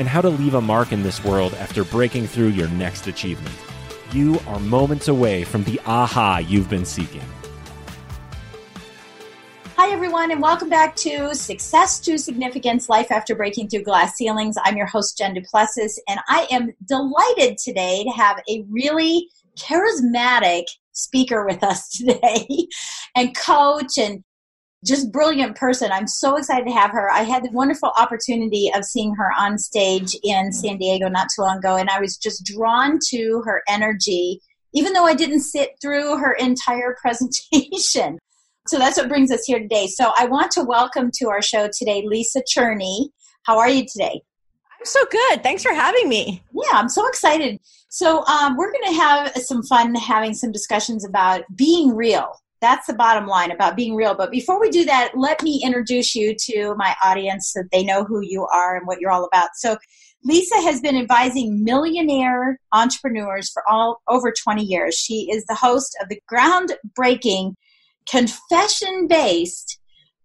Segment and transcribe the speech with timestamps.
[0.00, 3.54] and how to leave a mark in this world after breaking through your next achievement.
[4.12, 7.22] You are moments away from the aha you've been seeking.
[9.76, 14.56] Hi, everyone, and welcome back to Success to Significance Life After Breaking Through Glass Ceilings.
[14.64, 20.64] I'm your host, Jen Duplessis, and I am delighted today to have a really charismatic
[20.92, 22.46] speaker with us today
[23.14, 24.24] and coach and
[24.84, 25.92] just brilliant person.
[25.92, 27.10] I'm so excited to have her.
[27.10, 31.42] I had the wonderful opportunity of seeing her on stage in San Diego not too
[31.42, 34.40] long ago, and I was just drawn to her energy,
[34.74, 38.18] even though I didn't sit through her entire presentation.
[38.68, 39.86] So that's what brings us here today.
[39.86, 43.08] So I want to welcome to our show today Lisa Cherney.
[43.42, 44.22] How are you today?
[44.78, 45.42] I'm so good.
[45.42, 46.42] Thanks for having me.
[46.54, 47.58] Yeah, I'm so excited.
[47.90, 52.86] So um, we're going to have some fun having some discussions about being real that's
[52.86, 54.14] the bottom line about being real.
[54.14, 58.04] But before we do that, let me introduce you to my audience so they know
[58.04, 59.50] who you are and what you're all about.
[59.54, 59.76] So,
[60.22, 64.94] Lisa has been advising millionaire entrepreneurs for all over 20 years.
[64.94, 67.54] She is the host of the groundbreaking
[68.06, 69.78] confession based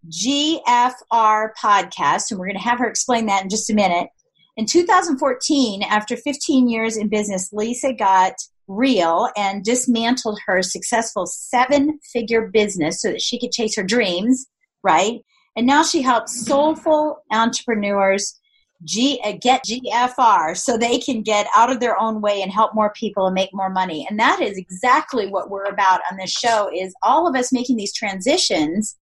[0.09, 4.09] GFR podcast, and we're going to have her explain that in just a minute.
[4.57, 8.34] In 2014, after 15 years in business, Lisa got
[8.67, 14.47] real and dismantled her successful seven figure business so that she could chase her dreams,
[14.83, 15.19] right?
[15.55, 18.39] And now she helps soulful entrepreneurs
[18.83, 22.75] G, uh, get GFR so they can get out of their own way and help
[22.75, 24.05] more people and make more money.
[24.09, 27.77] And that is exactly what we're about on this show is all of us making
[27.77, 28.97] these transitions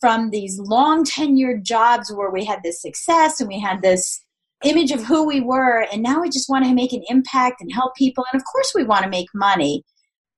[0.00, 4.24] from these long tenured jobs where we had this success and we had this
[4.64, 7.72] image of who we were and now we just want to make an impact and
[7.72, 9.84] help people and of course we want to make money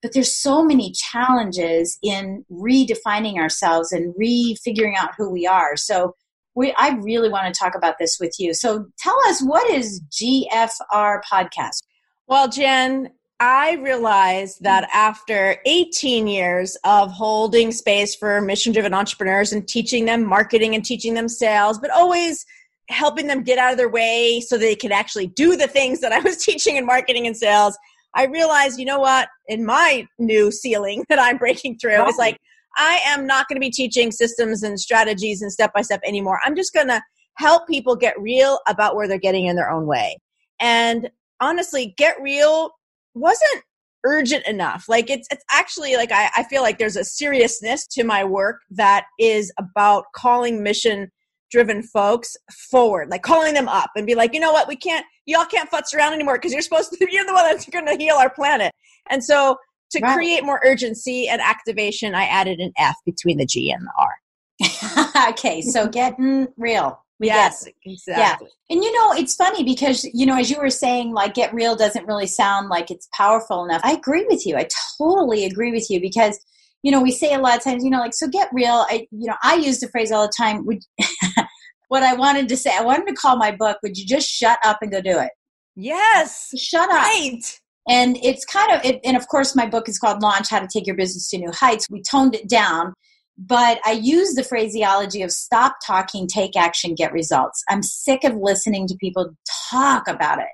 [0.03, 6.15] but there's so many challenges in redefining ourselves and refiguring out who we are so
[6.55, 8.55] we, I really want to talk about this with you.
[8.55, 11.83] So tell us what is GFR podcast?
[12.27, 14.97] Well, Jen, I realized that mm-hmm.
[14.97, 20.85] after 18 years of holding space for mission driven entrepreneurs and teaching them marketing and
[20.85, 22.45] teaching them sales, but always
[22.91, 26.13] helping them get out of their way so they could actually do the things that
[26.13, 27.79] I was teaching in marketing and sales,
[28.15, 32.09] I realized, you know what, in my new ceiling that I'm breaking through, right.
[32.09, 32.37] is like,
[32.77, 36.41] I am not going to be teaching systems and strategies and step by step anymore.
[36.45, 37.03] I'm just going to
[37.37, 40.19] help people get real about where they're getting in their own way.
[40.61, 42.71] And honestly, get real
[43.15, 43.63] wasn't
[44.05, 44.87] urgent enough.
[44.89, 48.61] Like it's it's actually like I, I feel like there's a seriousness to my work
[48.71, 51.11] that is about calling mission
[51.51, 52.37] driven folks
[52.71, 55.71] forward, like calling them up and be like, you know what, we can't, y'all can't
[55.71, 58.31] futz around anymore because you're supposed to, you're the one that's going to heal our
[58.31, 58.73] planet.
[59.09, 59.57] And so
[59.91, 60.15] to right.
[60.15, 65.29] create more urgency and activation, I added an F between the G and the R.
[65.31, 67.05] okay, so getting real.
[67.19, 68.49] We yes, exactly.
[68.71, 68.75] Yeah.
[68.75, 71.77] And you know, it's funny because, you know, as you were saying, like, get real
[71.77, 73.83] doesn't really sound like it's powerful enough.
[73.85, 74.57] I agree with you.
[74.57, 74.67] I
[74.99, 76.41] totally agree with you because
[76.83, 78.87] you know, we say a lot of times, you know, like, so get real.
[78.89, 80.65] I, you know, I use the phrase all the time.
[80.67, 80.83] Would,
[81.91, 84.59] what I wanted to say, I wanted to call my book, Would You Just Shut
[84.65, 85.31] Up and Go Do It?
[85.75, 86.51] Yes.
[86.57, 86.97] Shut up.
[86.97, 87.43] Right.
[87.89, 90.69] And it's kind of, it, and of course, my book is called Launch How to
[90.73, 91.89] Take Your Business to New Heights.
[91.91, 92.95] We toned it down,
[93.37, 97.65] but I use the phraseology of stop talking, take action, get results.
[97.69, 99.35] I'm sick of listening to people
[99.71, 100.47] talk about it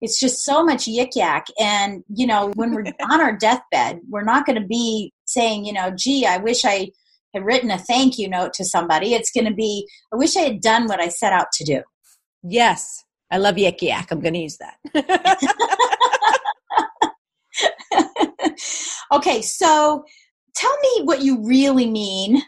[0.00, 1.46] it's just so much yik yak.
[1.58, 5.72] And, you know, when we're on our deathbed, we're not going to be saying, you
[5.72, 6.90] know, gee, I wish I
[7.34, 9.14] had written a thank you note to somebody.
[9.14, 11.82] It's going to be, I wish I had done what I set out to do.
[12.42, 13.04] Yes.
[13.30, 14.10] I love yik yak.
[14.10, 14.76] I'm going to use that.
[19.12, 19.42] okay.
[19.42, 20.04] So
[20.56, 22.42] tell me what you really mean,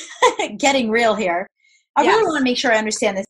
[0.58, 1.46] getting real here.
[1.96, 2.14] I yes.
[2.14, 3.24] really want to make sure I understand this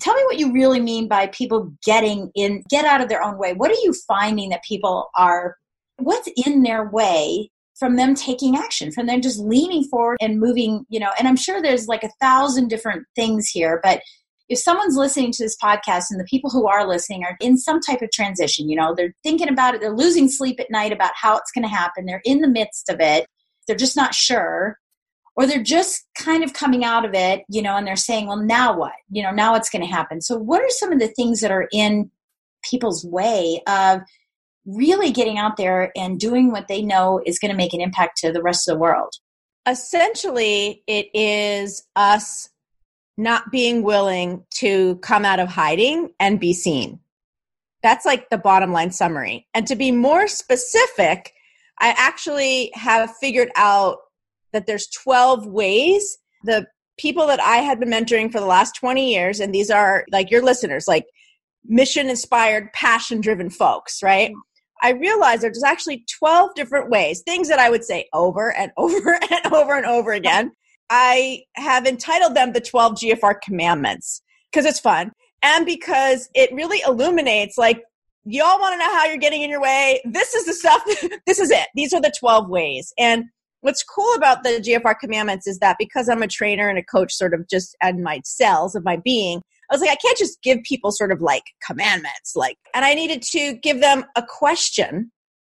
[0.00, 3.36] tell me what you really mean by people getting in get out of their own
[3.38, 5.56] way what are you finding that people are
[5.98, 7.50] what's in their way
[7.82, 11.34] from them taking action from them just leaning forward and moving you know and i'm
[11.34, 14.00] sure there's like a thousand different things here but
[14.48, 17.80] if someone's listening to this podcast and the people who are listening are in some
[17.80, 21.10] type of transition you know they're thinking about it they're losing sleep at night about
[21.20, 23.26] how it's going to happen they're in the midst of it
[23.66, 24.78] they're just not sure
[25.34, 28.36] or they're just kind of coming out of it, you know, and they're saying, well,
[28.36, 28.92] now what?
[29.10, 30.20] You know, now what's going to happen?
[30.20, 32.10] So, what are some of the things that are in
[32.70, 34.02] people's way of
[34.64, 38.18] really getting out there and doing what they know is going to make an impact
[38.18, 39.12] to the rest of the world?
[39.66, 42.48] Essentially, it is us
[43.16, 46.98] not being willing to come out of hiding and be seen.
[47.82, 49.46] That's like the bottom line summary.
[49.54, 51.32] And to be more specific,
[51.78, 53.98] I actually have figured out
[54.52, 56.66] that there's 12 ways the
[56.98, 60.30] people that I had been mentoring for the last 20 years, and these are like
[60.30, 61.06] your listeners, like
[61.64, 64.30] mission inspired, passion driven folks, right?
[64.30, 64.51] Mm-hmm.
[64.82, 69.18] I realized there's actually 12 different ways, things that I would say over and over
[69.30, 70.52] and over and over again.
[70.90, 74.20] I have entitled them the 12 GFR commandments
[74.50, 75.12] because it's fun
[75.42, 77.82] and because it really illuminates like
[78.24, 80.00] y'all want to know how you're getting in your way?
[80.04, 80.82] This is the stuff
[81.26, 81.68] this is it.
[81.74, 82.92] These are the 12 ways.
[82.98, 83.24] And
[83.62, 87.12] what's cool about the GFR commandments is that because I'm a trainer and a coach,
[87.12, 89.42] sort of just in my cells of my being,
[89.72, 92.92] I was like, I can't just give people sort of like commandments, like, and I
[92.92, 95.10] needed to give them a question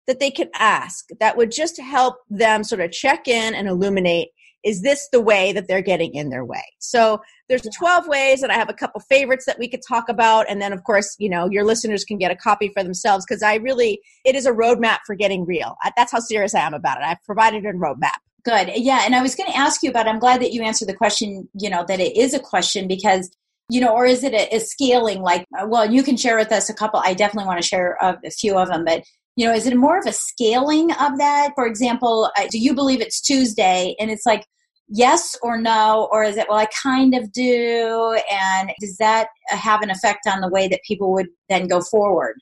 [0.08, 4.30] that they could ask that would just help them sort of check in and illuminate
[4.64, 6.64] is this the way that they're getting in their way?
[6.80, 10.44] So there's 12 ways and i have a couple favorites that we could talk about
[10.48, 13.42] and then of course you know your listeners can get a copy for themselves because
[13.42, 15.76] i really it is a roadmap for getting real.
[15.96, 17.04] That's how serious i am about it.
[17.04, 18.18] I've provided a roadmap.
[18.44, 18.70] Good.
[18.74, 20.94] Yeah and i was going to ask you about i'm glad that you answered the
[20.94, 23.30] question you know that it is a question because
[23.68, 26.68] you know or is it a, a scaling like well you can share with us
[26.68, 29.02] a couple i definitely want to share a, a few of them but
[29.36, 31.50] you know is it more of a scaling of that?
[31.54, 34.44] For example uh, do you believe it's tuesday and it's like
[34.88, 39.82] yes or no or is it well i kind of do and does that have
[39.82, 42.36] an effect on the way that people would then go forward?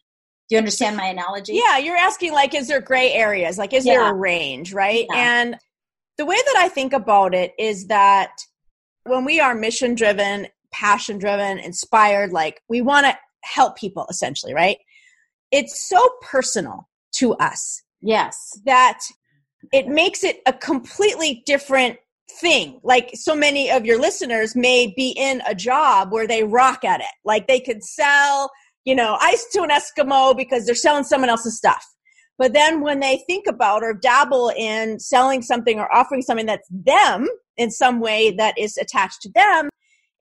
[0.49, 1.55] Do you understand my analogy?
[1.55, 3.59] Yeah you're asking like is there gray areas?
[3.59, 3.95] Like is yeah.
[3.95, 5.07] there a range right?
[5.11, 5.41] Yeah.
[5.41, 5.59] and
[6.19, 8.31] the way that i think about it is that
[9.05, 10.47] when we are mission driven
[10.77, 14.79] passion driven inspired like we want to help people essentially right
[15.53, 17.83] it's so personal to us.
[18.01, 18.37] Yes.
[18.65, 19.01] That
[19.73, 21.99] it makes it a completely different
[22.41, 22.81] thing.
[22.83, 27.01] Like so many of your listeners may be in a job where they rock at
[27.01, 27.07] it.
[27.25, 28.51] Like they could sell,
[28.85, 31.85] you know, ice to an Eskimo because they're selling someone else's stuff.
[32.39, 36.69] But then when they think about or dabble in selling something or offering something that's
[36.71, 37.27] them
[37.57, 39.71] in some way that is attached to them,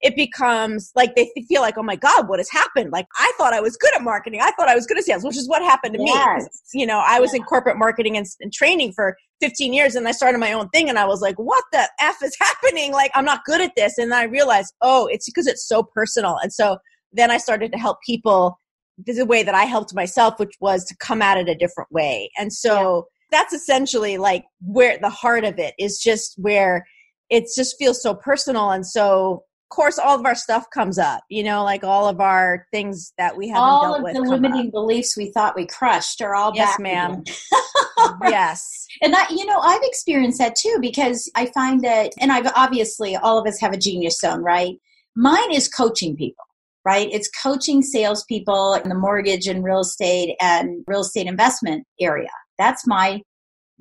[0.02, 2.90] it becomes like they feel like, oh my God, what has happened?
[2.92, 4.40] Like I thought I was good at marketing.
[4.42, 6.44] I thought I was good at sales, which is what happened to yes.
[6.74, 6.80] me.
[6.80, 7.38] You know, I was yeah.
[7.38, 10.88] in corporate marketing and, and, training for 15 years and I started my own thing
[10.88, 12.92] and I was like, what the F is happening?
[12.92, 13.96] Like I'm not good at this.
[13.96, 16.36] And then I realized, oh, it's because it's so personal.
[16.42, 16.76] And so
[17.12, 18.58] then I started to help people
[18.98, 22.30] the way that I helped myself, which was to come at it a different way.
[22.38, 23.38] And so yeah.
[23.38, 26.86] that's essentially like where the heart of it is just where
[27.30, 31.22] it just feels so personal and so course, all of our stuff comes up.
[31.28, 34.14] You know, like all of our things that we haven't all dealt of with.
[34.14, 34.72] the limiting up.
[34.72, 36.80] beliefs we thought we crushed are all yes, back.
[36.80, 37.24] ma'am.
[38.28, 38.86] yes.
[39.02, 43.16] And that, you know, I've experienced that too because I find that, and I've obviously
[43.16, 44.76] all of us have a genius zone, right?
[45.14, 46.44] Mine is coaching people.
[46.84, 47.08] Right?
[47.10, 52.28] It's coaching salespeople in the mortgage and real estate and real estate investment area.
[52.58, 53.22] That's my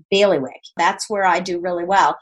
[0.09, 0.61] bailiwick.
[0.77, 2.17] That's where I do really well.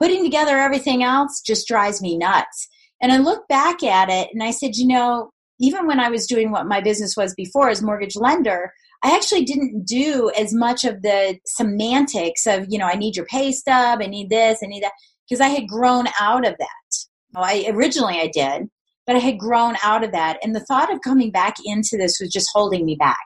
[0.00, 2.68] Putting together everything else just drives me nuts.
[3.02, 5.30] And I look back at it and I said, you know,
[5.60, 8.72] even when I was doing what my business was before as mortgage lender,
[9.04, 13.26] I actually didn't do as much of the semantics of, you know, I need your
[13.26, 14.92] pay stub, I need this, I need that,
[15.28, 17.06] because I had grown out of that.
[17.34, 18.68] I originally I did,
[19.06, 20.38] but I had grown out of that.
[20.42, 23.16] And the thought of coming back into this was just holding me back.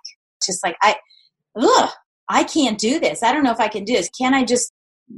[0.45, 0.97] Just like I
[1.57, 1.91] ugh,
[2.29, 3.23] I can't do this.
[3.23, 4.11] I don't know if I can do this.
[4.19, 4.73] Can I just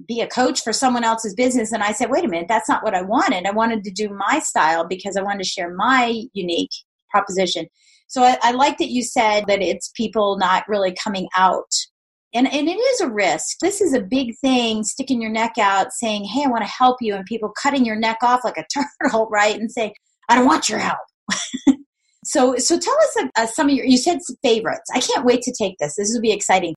[0.07, 1.73] be a coach for someone else's business.
[1.73, 3.47] And i said wait a minute that's not what i wanted.
[3.47, 6.71] I wanted to do my style because i wanted to share my unique
[7.11, 7.67] proposition.
[8.07, 11.71] So i, I like that you said that it's people not really coming out.
[12.35, 13.57] And, and it is a risk.
[13.63, 16.99] This is a big thing sticking your neck out saying hey i want to help
[17.01, 18.67] you and people cutting your neck off like a
[19.03, 19.59] turtle right?
[19.59, 19.93] And saying
[20.29, 20.99] i don't want your help.
[22.29, 24.91] So so tell us uh, some of your you said favorites.
[24.95, 25.95] I can't wait to take this.
[25.97, 26.75] This will be exciting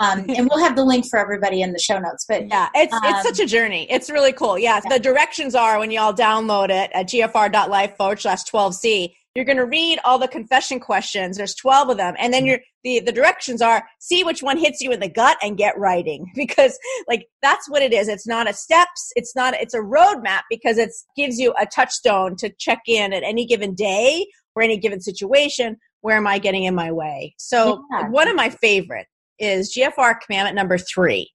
[0.00, 2.24] um, and we'll have the link for everybody in the show notes.
[2.28, 3.86] But yeah, it's um, it's such a journey.
[3.90, 4.58] It's really cool.
[4.58, 9.12] Yeah, yeah, the directions are when y'all download it at gfr.life forward slash 12c.
[9.36, 11.36] you're going to read all the confession questions.
[11.36, 12.14] There's 12 of them.
[12.18, 15.36] And then you're, the, the directions are see which one hits you in the gut
[15.42, 18.08] and get writing because like that's what it is.
[18.08, 19.12] It's not a steps.
[19.16, 23.22] It's not, it's a roadmap because it gives you a touchstone to check in at
[23.22, 25.76] any given day or any given situation.
[26.00, 27.34] Where am I getting in my way?
[27.36, 28.08] So yeah.
[28.08, 29.06] one of my favorite
[29.40, 31.32] is GFR commandment number three,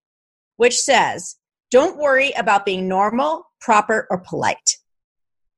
[0.57, 1.35] which says,
[1.71, 4.77] don't worry about being normal, proper, or polite.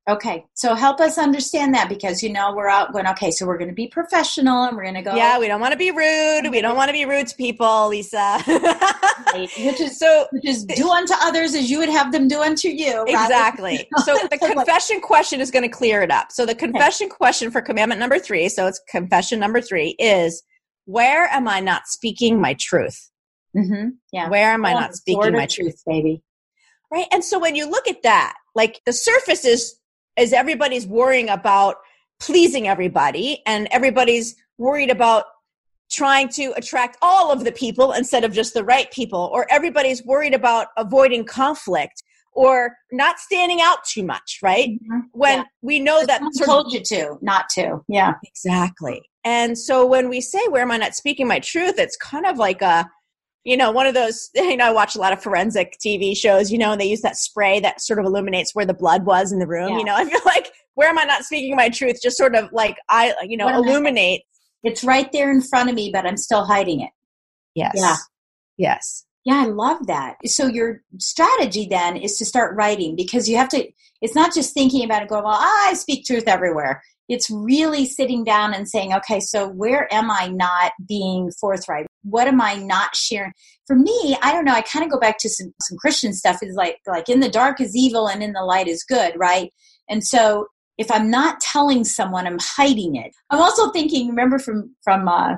[0.10, 3.06] Okay, so help us understand that because you know we're out going.
[3.08, 5.14] Okay, so we're going to be professional and we're going to go.
[5.14, 6.50] Yeah, we don't want to be rude.
[6.50, 8.40] We don't want to be rude to people, Lisa.
[8.48, 9.50] right.
[9.60, 10.26] Which is so.
[10.32, 13.04] Which is do unto others as you would have them do unto you.
[13.06, 13.86] Exactly.
[14.06, 16.32] so the confession question is going to clear it up.
[16.32, 17.16] So the confession okay.
[17.18, 18.48] question for commandment number three.
[18.48, 20.42] So it's confession number three is
[20.88, 23.12] where am I not speaking my truth?
[23.56, 23.90] Mm-hmm.
[24.14, 24.30] Yeah.
[24.30, 26.24] Where am I not speaking my truth, baby?
[26.90, 27.08] Right.
[27.12, 29.76] And so when you look at that, like the surface is
[30.18, 31.76] is everybody's worrying about
[32.20, 35.26] pleasing everybody and everybody's worried about
[35.92, 40.04] trying to attract all of the people instead of just the right people or everybody's
[40.06, 42.02] worried about avoiding conflict
[42.34, 45.00] or not standing out too much right mm-hmm.
[45.12, 45.44] when yeah.
[45.62, 50.40] we know that told you to not to yeah exactly and so when we say
[50.50, 52.90] where am i not speaking my truth it's kind of like a
[53.48, 56.52] you know, one of those, you know, I watch a lot of forensic TV shows,
[56.52, 59.32] you know, and they use that spray that sort of illuminates where the blood was
[59.32, 59.70] in the room.
[59.70, 59.78] Yeah.
[59.78, 62.00] You know, I feel like where am I not speaking my truth?
[62.04, 64.24] Just sort of like I, you know, illuminate.
[64.64, 66.90] It's right there in front of me, but I'm still hiding it.
[67.56, 67.74] Yes.
[67.76, 67.96] Yeah.
[68.58, 69.06] Yes.
[69.24, 70.18] Yeah, I love that.
[70.26, 73.66] So your strategy then is to start writing because you have to.
[74.02, 78.24] It's not just thinking about it, going, "Well, I speak truth everywhere." It's really sitting
[78.24, 81.88] down and saying, "Okay, so where am I not being forthright?
[82.10, 83.34] what am I not sharing?
[83.66, 84.54] For me, I don't know.
[84.54, 86.40] I kind of go back to some, some Christian stuff.
[86.42, 89.52] Is like like in the dark is evil and in the light is good, right?
[89.90, 90.48] And so
[90.78, 93.12] if I'm not telling someone, I'm hiding it.
[93.30, 94.08] I'm also thinking.
[94.08, 95.36] Remember from from uh,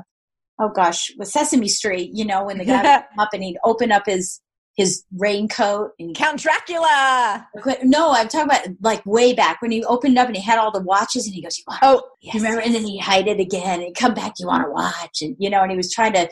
[0.59, 3.57] oh gosh, with Sesame Street, you know, when the guy would come up and he'd
[3.63, 4.39] open up his
[4.79, 7.45] his raincoat and Count Dracula.
[7.83, 10.71] No, I'm talking about like way back when he opened up and he had all
[10.71, 12.35] the watches and he goes, "Oh, yes.
[12.35, 14.35] you remember?" And then he hide it again and come back.
[14.39, 15.21] You want to watch?
[15.21, 16.29] And you know, and he was trying to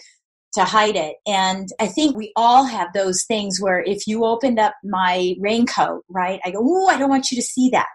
[0.54, 1.18] to hide it.
[1.28, 6.06] And I think we all have those things where if you opened up my raincoat,
[6.08, 7.86] right, I go, Oh, I don't want you to see that.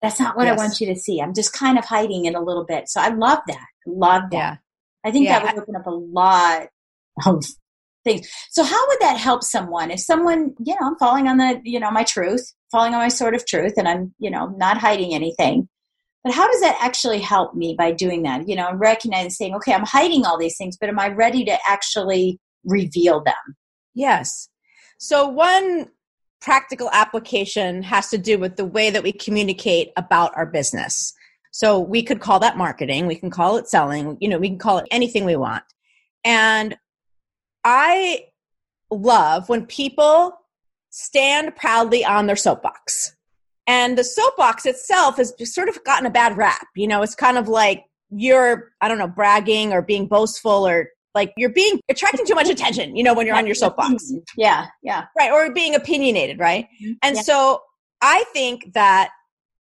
[0.00, 0.58] That's not what yes.
[0.58, 1.20] I want you to see.
[1.20, 2.88] I'm just kind of hiding it a little bit.
[2.88, 3.66] So I love that.
[3.84, 4.36] Love that.
[4.36, 4.56] Yeah.
[5.04, 5.40] I think yeah.
[5.40, 6.68] that would open up a lot
[7.26, 7.44] of
[8.04, 8.28] things.
[8.50, 9.90] So how would that help someone?
[9.90, 13.08] If someone, you know, I'm falling on the, you know, my truth, falling on my
[13.08, 15.68] sort of truth, and I'm, you know, not hiding anything.
[16.22, 18.46] But how does that actually help me by doing that?
[18.48, 21.58] You know, recognizing saying, okay, I'm hiding all these things, but am I ready to
[21.66, 23.34] actually reveal them?
[23.94, 24.48] Yes.
[24.98, 25.88] So one
[26.40, 31.14] practical application has to do with the way that we communicate about our business.
[31.52, 34.58] So we could call that marketing, we can call it selling, you know, we can
[34.58, 35.64] call it anything we want.
[36.24, 36.76] And
[37.64, 38.26] I
[38.90, 40.34] love when people
[40.90, 43.14] stand proudly on their soapbox.
[43.66, 46.66] And the soapbox itself has sort of gotten a bad rap.
[46.74, 50.88] You know, it's kind of like you're, I don't know, bragging or being boastful or
[51.14, 54.12] like you're being attracting too much attention, you know, when you're on your soapbox.
[54.36, 55.06] Yeah, yeah.
[55.16, 55.30] Right.
[55.30, 56.66] Or being opinionated, right?
[56.82, 56.92] Mm-hmm.
[57.02, 57.22] And yeah.
[57.22, 57.62] so
[58.00, 59.10] I think that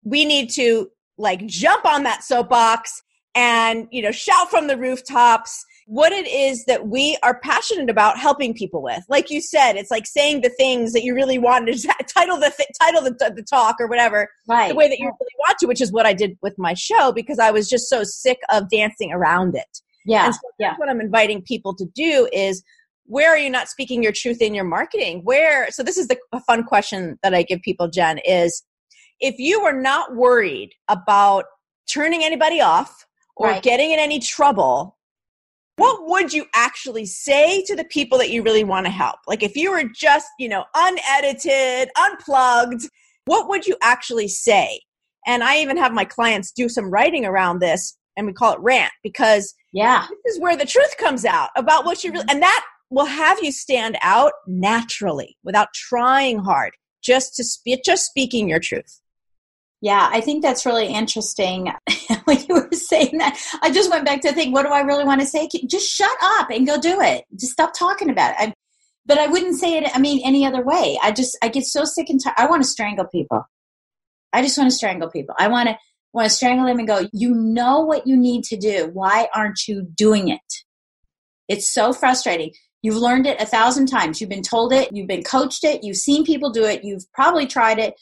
[0.04, 0.88] we need to
[1.18, 3.02] like jump on that soapbox
[3.34, 8.18] and, you know, shout from the rooftops what it is that we are passionate about
[8.18, 9.04] helping people with.
[9.08, 12.52] Like you said, it's like saying the things that you really wanted to title the
[12.56, 14.68] th- title the, the talk or whatever right.
[14.68, 17.12] the way that you really want to, which is what I did with my show
[17.12, 19.80] because I was just so sick of dancing around it.
[20.04, 20.74] Yeah, and so yeah.
[20.76, 22.64] what I'm inviting people to do is
[23.04, 25.20] where are you not speaking your truth in your marketing?
[25.22, 28.64] Where so this is the a fun question that I give people, Jen, is
[29.20, 31.44] if you were not worried about
[31.88, 33.62] turning anybody off or right.
[33.62, 34.95] getting in any trouble
[35.76, 39.16] what would you actually say to the people that you really want to help?
[39.26, 42.88] Like if you were just, you know, unedited, unplugged,
[43.26, 44.80] what would you actually say?
[45.26, 48.60] And I even have my clients do some writing around this and we call it
[48.60, 52.36] rant because yeah, this is where the truth comes out about what you really mm-hmm.
[52.36, 58.06] and that will have you stand out naturally without trying hard just to speak just
[58.06, 59.00] speaking your truth.
[59.86, 61.72] Yeah, I think that's really interesting.
[62.24, 65.04] when you were saying that, I just went back to think, what do I really
[65.04, 65.48] want to say?
[65.64, 67.24] Just shut up and go do it.
[67.38, 68.36] Just stop talking about it.
[68.36, 68.54] I,
[69.06, 70.98] but I wouldn't say it, I mean, any other way.
[71.00, 72.34] I just, I get so sick and tired.
[72.36, 73.44] I want to strangle people.
[74.32, 75.36] I just want to strangle people.
[75.38, 75.78] I want to,
[76.12, 78.90] want to strangle them and go, you know what you need to do.
[78.92, 80.64] Why aren't you doing it?
[81.46, 82.50] It's so frustrating.
[82.82, 84.20] You've learned it a thousand times.
[84.20, 84.88] You've been told it.
[84.90, 85.84] You've been coached it.
[85.84, 86.82] You've seen people do it.
[86.82, 87.94] You've probably tried it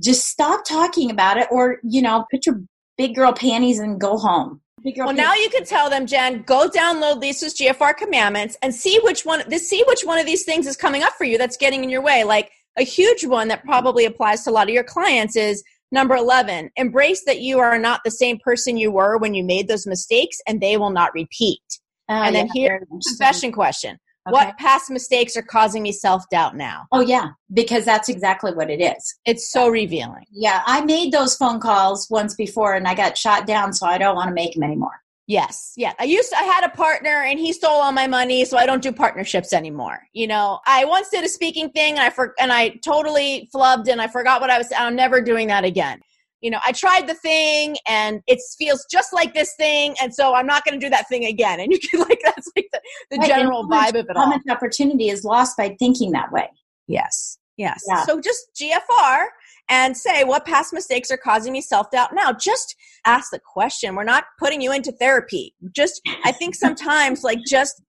[0.00, 2.60] just stop talking about it or you know put your
[2.96, 4.60] big girl panties and go home.
[4.96, 9.24] Well, now you can tell them, Jen, go download Lisa's GFR commandments and see which
[9.24, 11.84] one this see which one of these things is coming up for you that's getting
[11.84, 12.24] in your way.
[12.24, 16.16] Like a huge one that probably applies to a lot of your clients is number
[16.16, 19.86] 11, embrace that you are not the same person you were when you made those
[19.86, 21.60] mistakes and they will not repeat.
[22.08, 23.98] Uh, and then yeah, here confession question.
[24.26, 24.32] Okay.
[24.32, 26.86] What past mistakes are causing me self doubt now?
[26.92, 29.14] Oh, yeah, because that's exactly what it is.
[29.24, 30.24] It's so revealing.
[30.30, 33.98] Yeah, I made those phone calls once before and I got shot down, so I
[33.98, 35.00] don't want to make them anymore.
[35.26, 35.72] Yes.
[35.76, 35.92] Yeah.
[35.98, 38.66] I used to, I had a partner and he stole all my money, so I
[38.66, 40.00] don't do partnerships anymore.
[40.12, 43.88] You know, I once did a speaking thing and I for, and I totally flubbed
[43.88, 46.00] and I forgot what I was I'm never doing that again
[46.42, 50.34] you know, I tried the thing and it feels just like this thing, and so
[50.34, 51.60] I'm not going to do that thing again.
[51.60, 52.80] And you can like that's like the,
[53.12, 54.24] the right, general vibe of it all.
[54.24, 56.48] How much opportunity is lost by thinking that way?
[56.88, 57.82] Yes, yes.
[57.88, 58.04] Yeah.
[58.04, 59.26] So just GFR
[59.68, 62.32] and say what past mistakes are causing me self doubt now.
[62.32, 62.74] Just
[63.06, 63.94] ask the question.
[63.94, 65.54] We're not putting you into therapy.
[65.74, 67.82] Just I think sometimes like just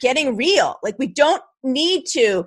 [0.00, 0.76] getting real.
[0.82, 2.44] Like we don't need to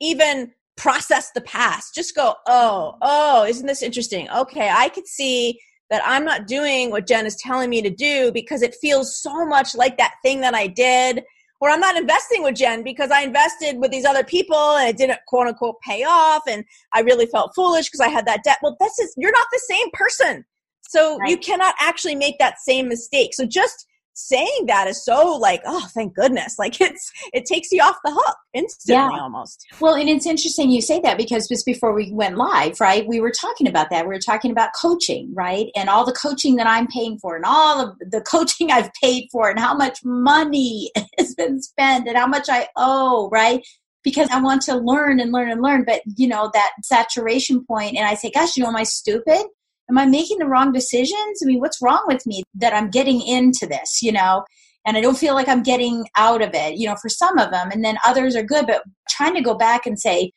[0.00, 1.94] even process the past.
[1.94, 4.28] Just go, oh, oh, isn't this interesting?
[4.30, 5.58] Okay, I could see
[5.90, 9.46] that I'm not doing what Jen is telling me to do because it feels so
[9.46, 11.22] much like that thing that I did.
[11.60, 14.98] Or I'm not investing with Jen because I invested with these other people and it
[14.98, 18.58] didn't quote unquote pay off and I really felt foolish because I had that debt.
[18.62, 20.44] Well, this is you're not the same person.
[20.82, 21.30] So right.
[21.30, 23.32] you cannot actually make that same mistake.
[23.32, 26.56] So just saying that is so like oh thank goodness.
[26.66, 29.20] Like it's it takes you off the hook instantly yeah.
[29.22, 29.66] almost.
[29.78, 33.20] Well and it's interesting you say that because just before we went live right we
[33.20, 34.06] were talking about that.
[34.06, 37.44] We were talking about coaching right and all the coaching that i'm paying for and
[37.44, 42.16] all of the coaching i've paid for and how much money has been spent and
[42.16, 43.66] how much i owe right
[44.02, 45.84] because i want to learn and learn and learn.
[45.84, 49.46] But you know that saturation point and i say gosh you know am i stupid
[49.90, 51.40] am I making the wrong decisions?
[51.42, 54.44] I mean, what's wrong with me that I'm getting into this, you know?
[54.86, 57.50] And I don't feel like I'm getting out of it, you know, for some of
[57.50, 57.70] them.
[57.72, 60.32] And then others are good, but trying to go back and say,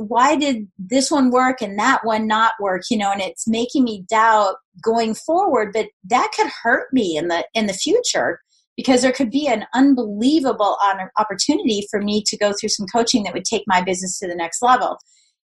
[0.00, 3.84] why did this one work and that one not work you know and it's making
[3.84, 8.40] me doubt going forward but that could hurt me in the in the future
[8.76, 10.78] because there could be an unbelievable
[11.18, 14.36] opportunity for me to go through some coaching that would take my business to the
[14.36, 14.98] next level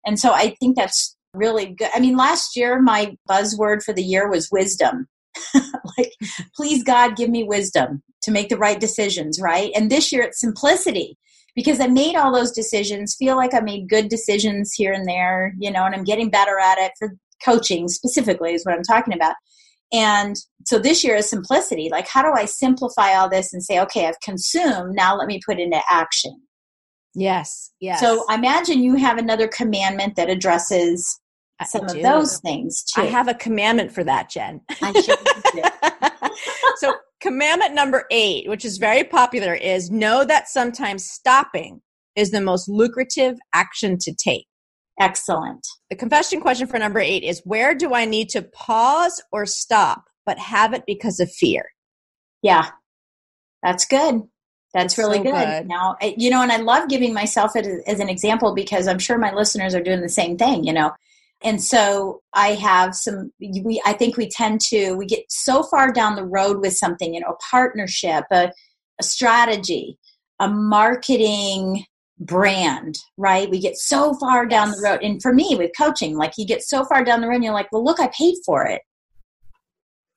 [0.04, 1.90] and so i think that's really good.
[1.94, 5.08] I mean, last year my buzzword for the year was wisdom.
[5.98, 6.12] like,
[6.54, 9.70] please God, give me wisdom to make the right decisions, right?
[9.74, 11.16] And this year it's simplicity
[11.54, 15.54] because I made all those decisions, feel like I made good decisions here and there,
[15.58, 17.14] you know, and I'm getting better at it for
[17.44, 19.34] coaching specifically, is what I'm talking about.
[19.92, 21.88] And so this year is simplicity.
[21.90, 25.40] Like, how do I simplify all this and say, okay, I've consumed, now let me
[25.44, 26.40] put into action?
[27.14, 28.00] Yes, yes.
[28.00, 31.20] So I imagine you have another commandment that addresses
[31.66, 33.02] some of those things too.
[33.02, 34.60] I have a commandment for that, Jen.
[36.76, 41.80] so, commandment number eight, which is very popular, is know that sometimes stopping
[42.16, 44.46] is the most lucrative action to take.
[45.00, 45.66] Excellent.
[45.90, 50.04] The confession question for number eight is where do I need to pause or stop,
[50.26, 51.64] but have it because of fear?
[52.42, 52.70] Yeah,
[53.62, 54.22] that's good.
[54.74, 55.32] That's really so good.
[55.32, 55.68] good.
[55.68, 58.98] Now, eh, you know, and I love giving myself it as an example because I'm
[58.98, 60.64] sure my listeners are doing the same thing.
[60.64, 60.92] You know,
[61.44, 65.92] and so i have some we i think we tend to we get so far
[65.92, 68.50] down the road with something you know a partnership a,
[69.00, 69.98] a strategy
[70.40, 71.84] a marketing
[72.18, 73.50] brand right?
[73.50, 74.76] We get so far down yes.
[74.76, 75.02] the road.
[75.02, 77.52] And for me with coaching like you get so far down the road and you're
[77.52, 78.82] like well look i paid for it.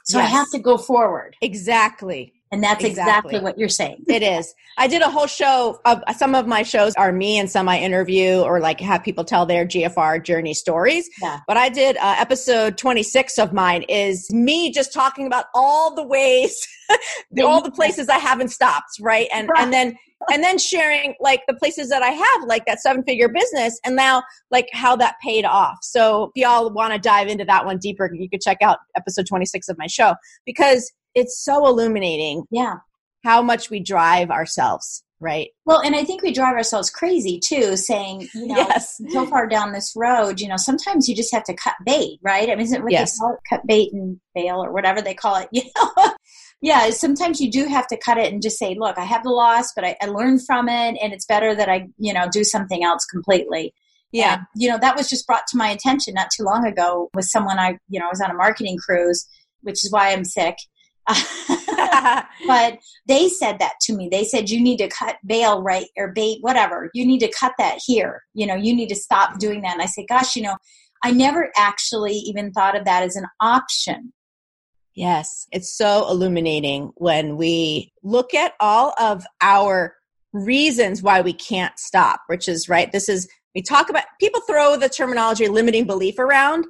[0.05, 0.27] So yes.
[0.27, 1.35] i have to go forward.
[1.41, 3.35] Exactly and that's exactly.
[3.35, 4.01] exactly, what you're saying.
[4.07, 4.55] it is.
[4.77, 7.79] I did a whole show of some of my shows are me and some I
[7.79, 11.09] interview or like have people tell their GFR journey stories.
[11.21, 11.41] Yeah.
[11.49, 16.03] But I did uh, episode 26 of mine is me just talking about all the
[16.03, 16.65] ways,
[17.43, 19.27] all the places I haven't stopped, right?
[19.33, 19.61] And right.
[19.61, 19.97] and then
[20.31, 23.97] and then sharing like the places that I have, like that seven figure business, and
[23.97, 25.79] now like how that paid off.
[25.81, 29.27] So if y'all want to dive into that one deeper, you could check out episode
[29.27, 30.15] 26 of my show
[30.45, 32.43] because it's so illuminating.
[32.51, 32.75] Yeah.
[33.23, 35.49] How much we drive ourselves, right?
[35.65, 39.01] Well, and I think we drive ourselves crazy too, saying, you know, yes.
[39.09, 42.49] so far down this road, you know, sometimes you just have to cut bait, right?
[42.49, 43.13] I mean, isn't what yes.
[43.13, 43.39] they call it?
[43.49, 46.13] Cut bait and bail or whatever they call it, you know?
[46.61, 49.31] yeah, sometimes you do have to cut it and just say, look, I have the
[49.31, 52.43] loss, but I, I learned from it and it's better that I, you know, do
[52.43, 53.73] something else completely.
[54.11, 54.35] Yeah.
[54.35, 57.25] And, you know, that was just brought to my attention not too long ago with
[57.25, 59.27] someone I, you know, I was on a marketing cruise,
[59.61, 60.57] which is why I'm sick
[62.47, 64.09] but they said that to me.
[64.09, 66.89] They said you need to cut bail right or bait whatever.
[66.93, 68.23] You need to cut that here.
[68.33, 69.73] You know, you need to stop doing that.
[69.73, 70.55] And I said, gosh, you know,
[71.03, 74.13] I never actually even thought of that as an option.
[74.95, 79.95] Yes, it's so illuminating when we look at all of our
[80.31, 82.91] reasons why we can't stop, which is right.
[82.91, 86.65] This is, we talk about, people throw the terminology limiting belief around.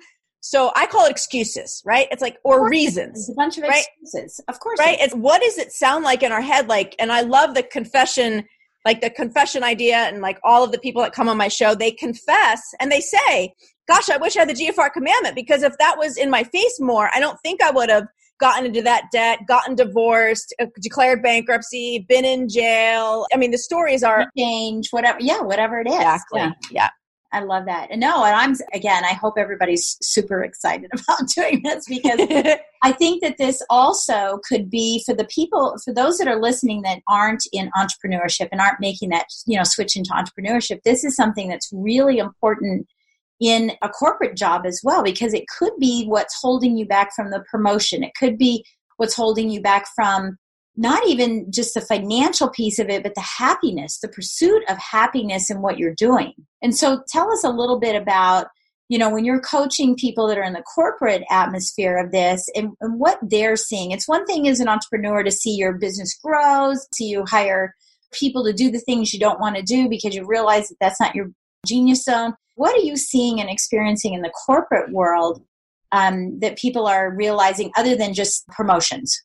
[0.45, 2.07] So I call it excuses, right?
[2.11, 3.21] It's like, or reasons.
[3.21, 3.83] It's a bunch of right?
[4.03, 4.39] excuses.
[4.47, 4.77] Of course.
[4.77, 4.95] Right?
[5.01, 6.67] It's what does it sound like in our head?
[6.67, 8.45] Like, and I love the confession,
[8.85, 11.73] like the confession idea, and like all of the people that come on my show,
[11.73, 13.55] they confess and they say,
[13.87, 16.79] Gosh, I wish I had the GFR commandment because if that was in my face
[16.79, 18.05] more, I don't think I would have
[18.39, 23.25] gotten into that debt, gotten divorced, uh, declared bankruptcy, been in jail.
[23.33, 25.17] I mean, the stories are change, whatever.
[25.21, 25.95] Yeah, whatever it is.
[25.95, 26.41] Exactly.
[26.41, 26.51] Yeah.
[26.69, 26.89] yeah.
[27.35, 27.89] I love that.
[27.91, 32.19] And no, and I'm again, I hope everybody's super excited about doing this because
[32.83, 36.83] I think that this also could be for the people, for those that are listening
[36.83, 40.81] that aren't in entrepreneurship and aren't making that, you know, switch into entrepreneurship.
[40.83, 42.87] This is something that's really important
[43.41, 47.31] in a corporate job as well because it could be what's holding you back from
[47.31, 48.01] the promotion.
[48.01, 48.63] It could be
[48.95, 50.37] what's holding you back from
[50.77, 55.49] not even just the financial piece of it, but the happiness, the pursuit of happiness
[55.49, 56.33] in what you're doing.
[56.61, 58.47] And so tell us a little bit about,
[58.89, 62.71] you know, when you're coaching people that are in the corporate atmosphere of this and,
[62.81, 63.91] and what they're seeing.
[63.91, 67.73] It's one thing as an entrepreneur to see your business grows, see you hire
[68.11, 70.99] people to do the things you don't want to do because you realize that that's
[70.99, 71.31] not your
[71.65, 72.33] genius zone.
[72.55, 75.43] What are you seeing and experiencing in the corporate world
[75.91, 79.21] um, that people are realizing other than just promotions?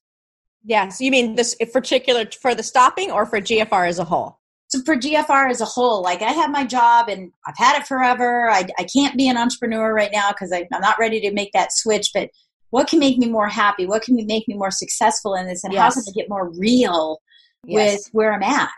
[0.64, 0.88] Yeah.
[0.88, 4.38] So you mean this particular for the stopping or for GFR as a whole?
[4.68, 7.86] So for GFR as a whole, like I have my job and I've had it
[7.86, 8.48] forever.
[8.50, 11.72] I, I can't be an entrepreneur right now because I'm not ready to make that
[11.72, 12.10] switch.
[12.14, 12.30] But
[12.70, 13.86] what can make me more happy?
[13.86, 15.64] What can make me more successful in this?
[15.64, 15.82] And yes.
[15.82, 17.20] how can I get more real
[17.66, 17.96] yes.
[17.96, 18.68] with where I'm at?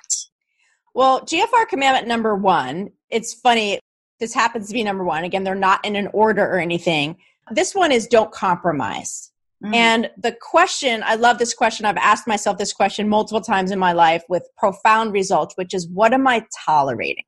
[0.94, 3.78] Well, GFR commandment number one, it's funny.
[4.18, 5.24] This happens to be number one.
[5.24, 7.16] Again, they're not in an order or anything.
[7.50, 9.31] This one is don't compromise.
[9.62, 9.74] Mm.
[9.74, 11.86] And the question, I love this question.
[11.86, 15.88] I've asked myself this question multiple times in my life with profound results, which is
[15.88, 17.24] what am I tolerating?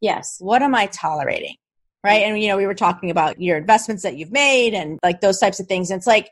[0.00, 0.36] Yes.
[0.40, 1.54] What am I tolerating?
[2.04, 2.22] Right.
[2.22, 5.38] And, you know, we were talking about your investments that you've made and like those
[5.38, 5.90] types of things.
[5.90, 6.28] And it's like,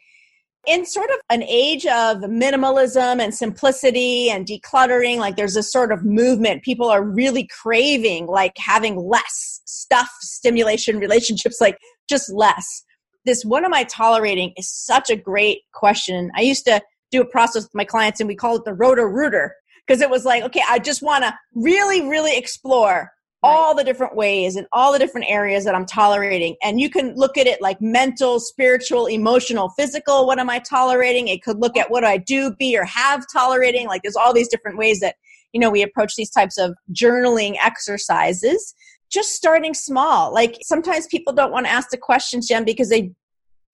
[0.66, 5.90] in sort of an age of minimalism and simplicity and decluttering, like there's a sort
[5.90, 6.62] of movement.
[6.62, 12.84] People are really craving like having less stuff, stimulation, relationships, like just less
[13.24, 16.30] this what am I tolerating is such a great question.
[16.36, 16.80] I used to
[17.10, 19.54] do a process with my clients and we call it the roto rooter
[19.86, 23.10] because it was like, okay, I just want to really, really explore
[23.42, 23.52] Right.
[23.52, 26.56] all the different ways and all the different areas that I'm tolerating.
[26.62, 30.26] And you can look at it like mental, spiritual, emotional, physical.
[30.26, 31.28] What am I tolerating?
[31.28, 33.86] It could look at what do I do, be, or have tolerating.
[33.86, 35.14] Like there's all these different ways that,
[35.54, 38.74] you know, we approach these types of journaling exercises
[39.10, 40.32] just starting small.
[40.32, 43.12] Like sometimes people don't want to ask the questions, Jen, because they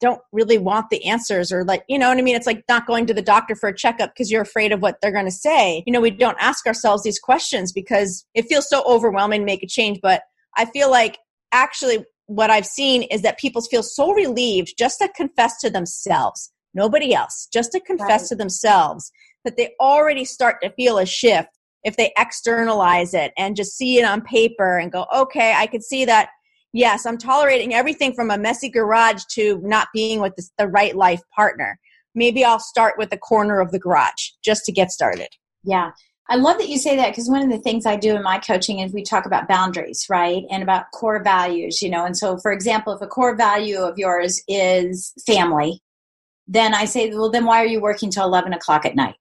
[0.01, 2.37] don't really want the answers or like, you know what I mean?
[2.37, 4.99] It's like not going to the doctor for a checkup because you're afraid of what
[5.01, 5.83] they're going to say.
[5.87, 9.63] You know, we don't ask ourselves these questions because it feels so overwhelming to make
[9.63, 10.01] a change.
[10.03, 10.23] But
[10.57, 11.19] I feel like
[11.53, 16.53] actually what I've seen is that people feel so relieved just to confess to themselves,
[16.75, 18.29] nobody else, just to confess right.
[18.29, 19.11] to themselves
[19.45, 21.49] that they already start to feel a shift
[21.85, 25.81] if they externalize it and just see it on paper and go, okay, I can
[25.81, 26.31] see that.
[26.73, 30.95] Yes, I'm tolerating everything from a messy garage to not being with the, the right
[30.95, 31.79] life partner.
[32.15, 35.29] Maybe I'll start with the corner of the garage just to get started.
[35.65, 35.93] Yeah.
[36.29, 38.39] I love that you say that because one of the things I do in my
[38.39, 40.43] coaching is we talk about boundaries, right?
[40.51, 42.05] And about core values, you know.
[42.05, 45.81] And so, for example, if a core value of yours is family,
[46.49, 49.15] then I say, well, then why are you working till 11 o'clock at night?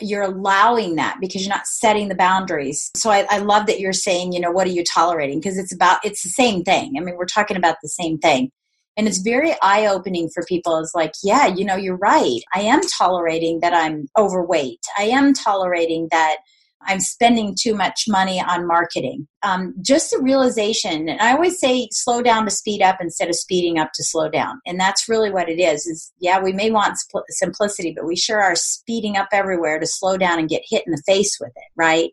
[0.00, 2.90] You're allowing that because you're not setting the boundaries.
[2.96, 5.40] So I, I love that you're saying, you know, what are you tolerating?
[5.40, 6.94] Because it's about, it's the same thing.
[6.96, 8.50] I mean, we're talking about the same thing.
[8.96, 10.78] And it's very eye opening for people.
[10.78, 12.40] It's like, yeah, you know, you're right.
[12.54, 14.80] I am tolerating that I'm overweight.
[14.98, 16.38] I am tolerating that
[16.86, 19.28] I'm spending too much money on marketing.
[19.42, 23.34] Um, just a realization, and I always say slow down to speed up instead of
[23.34, 24.60] speeding up to slow down.
[24.66, 25.86] And that's really what it is.
[25.86, 30.16] Is yeah, we may want simplicity, but we sure are speeding up everywhere to slow
[30.16, 32.10] down and get hit in the face with it, right?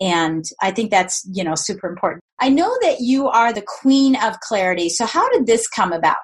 [0.00, 2.22] And I think that's you know super important.
[2.40, 4.88] I know that you are the queen of clarity.
[4.88, 6.16] So how did this come about?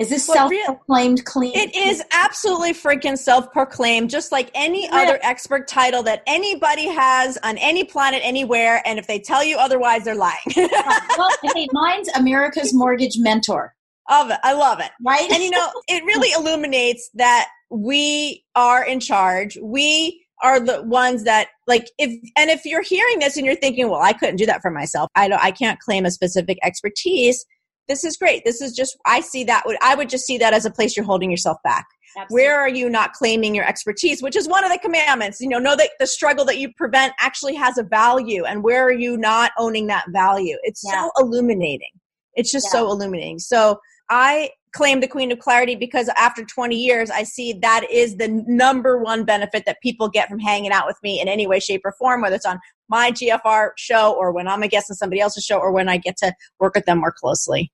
[0.00, 1.52] Is this well, self-proclaimed clean?
[1.54, 4.96] It is absolutely freaking self-proclaimed, just like any yeah.
[4.96, 8.80] other expert title that anybody has on any planet anywhere.
[8.86, 10.38] And if they tell you otherwise, they're lying.
[10.56, 13.74] well, hey, mine's America's Mortgage Mentor.
[14.08, 14.90] Of it, I love it.
[15.04, 19.58] Right, and you know, it really illuminates that we are in charge.
[19.62, 23.90] We are the ones that like if and if you're hearing this and you're thinking,
[23.90, 25.10] well, I couldn't do that for myself.
[25.14, 25.44] I don't.
[25.44, 27.44] I can't claim a specific expertise
[27.90, 28.44] this is great.
[28.44, 30.96] This is just I see that would I would just see that as a place
[30.96, 31.86] you're holding yourself back.
[32.16, 32.34] Absolutely.
[32.34, 35.40] Where are you not claiming your expertise, which is one of the commandments?
[35.40, 38.84] You know, know that the struggle that you prevent actually has a value, and where
[38.84, 40.56] are you not owning that value?
[40.62, 41.02] It's yeah.
[41.02, 41.90] so illuminating.
[42.34, 42.80] It's just yeah.
[42.80, 43.40] so illuminating.
[43.40, 48.16] So I claim the queen of clarity because after 20 years i see that is
[48.16, 51.58] the number one benefit that people get from hanging out with me in any way
[51.58, 54.96] shape or form whether it's on my gfr show or when i'm a guest on
[54.96, 57.72] somebody else's show or when i get to work with them more closely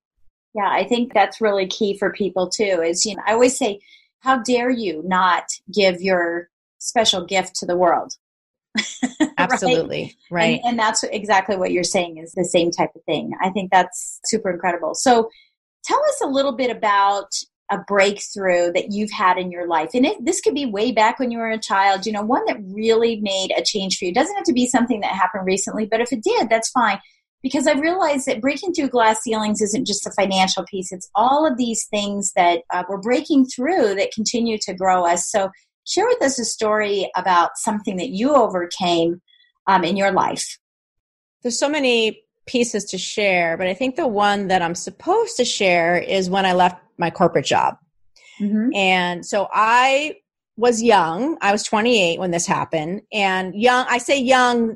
[0.56, 3.78] yeah i think that's really key for people too is you know i always say
[4.20, 8.14] how dare you not give your special gift to the world
[9.38, 10.60] absolutely right, right.
[10.62, 13.70] And, and that's exactly what you're saying is the same type of thing i think
[13.70, 15.30] that's super incredible so
[15.86, 17.32] Tell us a little bit about
[17.70, 19.90] a breakthrough that you've had in your life.
[19.94, 22.44] And it, this could be way back when you were a child, you know, one
[22.46, 24.10] that really made a change for you.
[24.10, 26.98] It doesn't have to be something that happened recently, but if it did, that's fine.
[27.46, 31.46] Because I realized that breaking through glass ceilings isn't just a financial piece, it's all
[31.46, 35.30] of these things that uh, we're breaking through that continue to grow us.
[35.30, 35.50] So,
[35.84, 39.22] share with us a story about something that you overcame
[39.68, 40.58] um, in your life.
[41.44, 45.44] There's so many pieces to share, but I think the one that I'm supposed to
[45.44, 47.76] share is when I left my corporate job.
[48.40, 48.74] Mm-hmm.
[48.74, 50.16] And so I
[50.56, 51.38] was young.
[51.40, 53.02] I was 28 when this happened.
[53.12, 54.74] And young, I say young,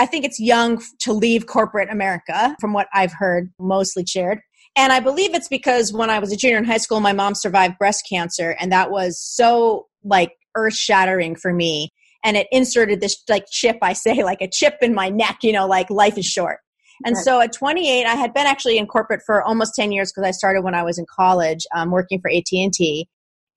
[0.00, 4.40] I think it's young to leave corporate America from what I've heard mostly shared.
[4.74, 7.34] And I believe it's because when I was a junior in high school, my mom
[7.34, 8.56] survived breast cancer.
[8.58, 11.90] And that was so like earth shattering for me.
[12.24, 15.52] And it inserted this like chip, I say, like a chip in my neck, you
[15.52, 16.60] know, like life is short.
[17.04, 17.22] And right.
[17.22, 20.30] so at 28, I had been actually in corporate for almost 10 years because I
[20.30, 23.06] started when I was in college um, working for AT&T.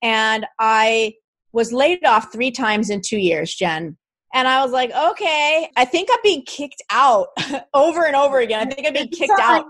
[0.01, 1.13] And I
[1.53, 3.95] was laid off three times in two years, Jen.
[4.34, 7.28] And I was like, okay, I think I'm being kicked out
[7.74, 8.67] over and over again.
[8.67, 9.65] I think I'm being kicked out.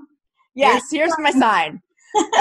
[0.55, 1.81] Yes, here's my sign.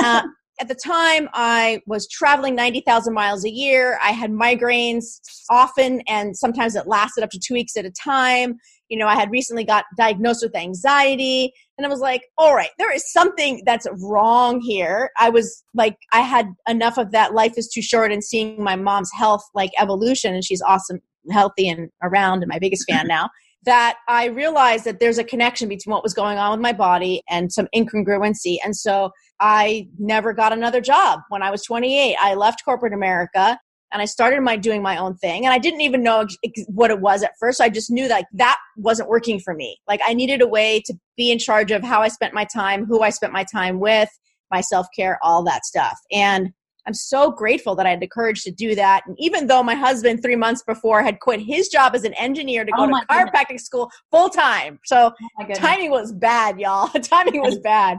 [0.05, 0.21] Uh,
[0.61, 3.99] at the time, I was traveling 90,000 miles a year.
[4.03, 8.59] I had migraines often, and sometimes it lasted up to two weeks at a time
[8.93, 12.69] you know, I had recently got diagnosed with anxiety and I was like, all right,
[12.79, 15.11] there is something that's wrong here.
[15.19, 18.77] I was like, I had enough of that life is too short and seeing my
[18.77, 23.31] mom's health like evolution and she's awesome, healthy and around and my biggest fan now.
[23.65, 27.23] That I realized that there's a connection between what was going on with my body
[27.31, 28.57] and some incongruency.
[28.65, 32.17] And so I never got another job when I was 28.
[32.21, 33.59] I left corporate America
[33.93, 36.27] and I started my doing my own thing and I didn't even know
[36.67, 37.59] what it was at first.
[37.59, 39.79] So I just knew that like, that wasn't working for me.
[39.87, 42.85] Like I needed a way to be in charge of how I spent my time,
[42.85, 44.09] who I spent my time with,
[44.51, 45.99] my self-care, all that stuff.
[46.11, 46.51] And
[46.87, 49.03] I'm so grateful that I had the courage to do that.
[49.07, 52.65] And even though my husband three months before had quit his job as an engineer
[52.65, 53.65] to go oh to chiropractic goodness.
[53.65, 54.81] school full time.
[54.85, 56.89] So oh timing was bad, y'all.
[57.03, 57.99] timing was bad.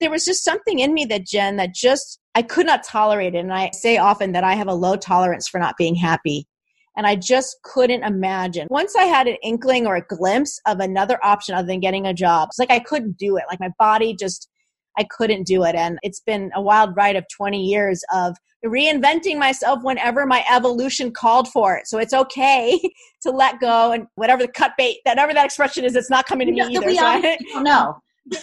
[0.00, 3.38] there was just something in me that Jen that just I could not tolerate it.
[3.38, 6.46] And I say often that I have a low tolerance for not being happy.
[6.96, 8.68] And I just couldn't imagine.
[8.70, 12.14] Once I had an inkling or a glimpse of another option other than getting a
[12.14, 13.44] job, it's like I couldn't do it.
[13.50, 14.48] Like my body just,
[14.98, 15.74] I couldn't do it.
[15.74, 21.12] And it's been a wild ride of 20 years of reinventing myself whenever my evolution
[21.12, 21.86] called for it.
[21.86, 22.78] So it's okay
[23.22, 26.46] to let go and whatever the cut bait, whatever that expression is, it's not coming
[26.48, 26.94] to me either.
[26.94, 28.00] So I, don't know.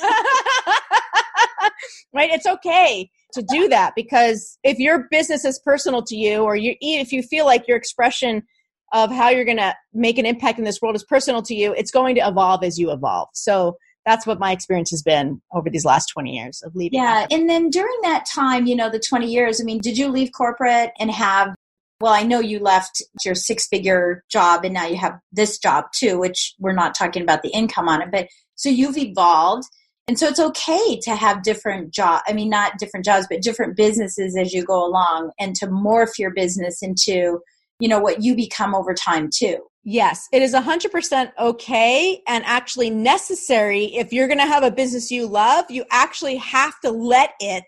[2.14, 2.32] right?
[2.32, 6.76] It's okay to do that because if your business is personal to you or you
[6.80, 8.44] if you feel like your expression
[8.94, 11.74] of how you're going to make an impact in this world is personal to you,
[11.74, 13.28] it's going to evolve as you evolve.
[13.34, 17.00] So that's what my experience has been over these last 20 years of leaving.
[17.00, 17.26] Yeah.
[17.32, 20.32] And then during that time, you know, the 20 years, I mean, did you leave
[20.36, 21.56] corporate and have,
[22.02, 25.86] well, I know you left your six figure job and now you have this job
[25.94, 29.66] too, which we're not talking about the income on it, but so you've evolved
[30.08, 33.76] and so it's okay to have different job i mean not different jobs but different
[33.76, 37.40] businesses as you go along and to morph your business into
[37.80, 42.90] you know what you become over time too yes it is 100% okay and actually
[42.90, 47.32] necessary if you're going to have a business you love you actually have to let
[47.40, 47.66] it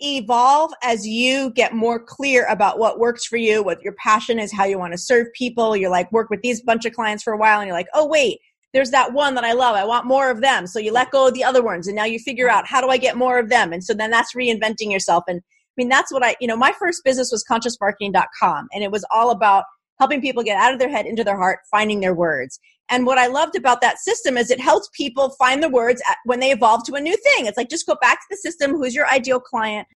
[0.00, 4.52] evolve as you get more clear about what works for you what your passion is
[4.52, 7.32] how you want to serve people you're like work with these bunch of clients for
[7.32, 8.38] a while and you're like oh wait
[8.74, 9.76] there's that one that I love.
[9.76, 10.66] I want more of them.
[10.66, 12.88] So you let go of the other ones and now you figure out how do
[12.88, 13.72] I get more of them?
[13.72, 15.22] And so then that's reinventing yourself.
[15.28, 18.90] And I mean, that's what I, you know, my first business was consciousmarketing.com and it
[18.90, 19.64] was all about
[19.98, 22.58] helping people get out of their head into their heart, finding their words.
[22.88, 26.40] And what I loved about that system is it helps people find the words when
[26.40, 27.46] they evolve to a new thing.
[27.46, 28.72] It's like just go back to the system.
[28.72, 29.88] Who's your ideal client?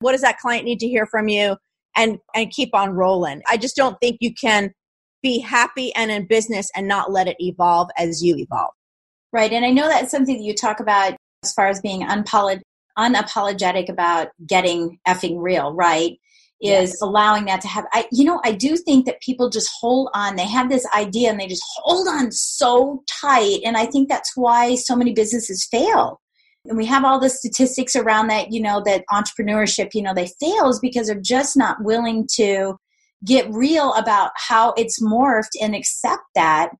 [0.00, 1.56] What does that client need to hear from you?
[1.96, 3.42] And and keep on rolling.
[3.48, 4.72] I just don't think you can
[5.22, 8.72] be happy and in business and not let it evolve as you evolve.
[9.32, 9.52] Right.
[9.52, 14.28] And I know that's something that you talk about as far as being unapologetic about
[14.46, 16.18] getting effing real, right?
[16.60, 17.02] Is Yes.
[17.02, 17.88] allowing that to happen.
[17.92, 20.36] I, you know, I do think that people just hold on.
[20.36, 23.60] They have this idea and they just hold on so tight.
[23.64, 26.20] And I think that's why so many businesses fail.
[26.64, 30.28] And we have all the statistics around that, you know, that entrepreneurship, you know, they
[30.40, 32.76] fail is because they're just not willing to
[33.24, 36.70] get real about how it's morphed and accept that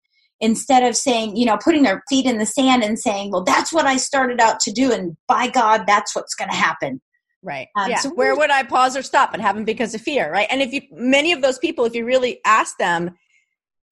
[0.41, 3.73] instead of saying, you know, putting their feet in the sand and saying, well, that's
[3.73, 4.93] what I started out to do.
[4.93, 7.01] And by God, that's what's going to happen.
[7.43, 7.69] Right.
[7.77, 7.99] Um, yeah.
[8.01, 9.35] so Where would I pause or stop?
[9.35, 10.49] It happened because of fear, right?
[10.51, 13.17] And if you, many of those people, if you really ask them,